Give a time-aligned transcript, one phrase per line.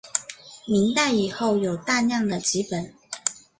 [0.65, 2.91] 明代以后有大量的辑本。